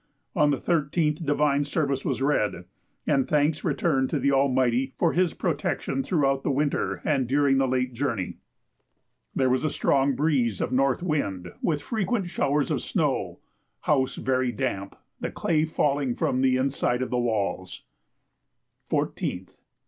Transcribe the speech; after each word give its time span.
On 0.35 0.49
the 0.49 0.57
13th 0.57 1.23
divine 1.23 1.63
service 1.63 2.03
was 2.03 2.23
read, 2.23 2.65
and 3.05 3.27
thanks 3.27 3.63
returned 3.63 4.09
to 4.09 4.17
the 4.17 4.31
Almighty 4.31 4.95
for 4.97 5.13
His 5.13 5.35
protection 5.35 6.01
throughout 6.01 6.41
the 6.41 6.49
winter 6.49 7.03
and 7.05 7.27
during 7.27 7.59
the 7.59 7.67
late 7.67 7.93
journey. 7.93 8.37
There 9.35 9.47
was 9.51 9.63
a 9.63 9.69
strong 9.69 10.15
breeze 10.15 10.59
of 10.59 10.71
N. 10.73 10.95
wind, 11.03 11.53
with 11.61 11.83
frequent 11.83 12.31
showers 12.31 12.71
of 12.71 12.81
snow. 12.81 13.41
House 13.81 14.15
very 14.15 14.51
damp; 14.51 14.95
the 15.19 15.29
clay 15.29 15.65
falling 15.65 16.15
from 16.15 16.41
the 16.41 16.57
inside 16.57 17.03
of 17.03 17.11
the 17.11 17.19
walls. 17.19 17.83
14th. 18.89 19.53